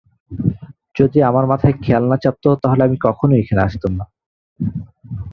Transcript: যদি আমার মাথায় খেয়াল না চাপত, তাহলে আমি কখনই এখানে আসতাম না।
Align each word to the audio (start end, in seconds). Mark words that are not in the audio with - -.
যদি 0.95 1.19
আমার 1.21 1.45
মাথায় 1.47 1.75
খেয়াল 1.83 2.03
না 2.07 2.17
চাপত, 2.23 2.45
তাহলে 2.63 2.81
আমি 2.83 2.97
কখনই 3.01 3.39
এখানে 3.41 3.61
আসতাম 3.67 3.93
না। 3.99 4.05